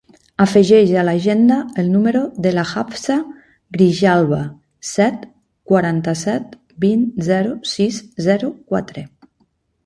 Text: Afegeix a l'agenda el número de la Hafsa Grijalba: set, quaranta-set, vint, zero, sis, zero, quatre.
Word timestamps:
Afegeix 0.43 0.91
a 0.99 1.01
l'agenda 1.07 1.57
el 1.81 1.91
número 1.95 2.21
de 2.45 2.53
la 2.55 2.63
Hafsa 2.71 3.17
Grijalba: 3.77 4.39
set, 4.93 5.29
quaranta-set, 5.73 6.57
vint, 6.87 7.05
zero, 7.29 7.53
sis, 7.75 8.01
zero, 8.31 8.51
quatre. 8.73 9.05